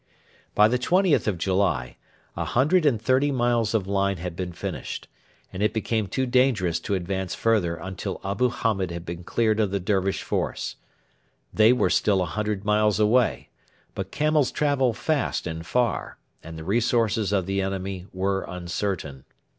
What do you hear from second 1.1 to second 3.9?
of July a hundred and thirty miles of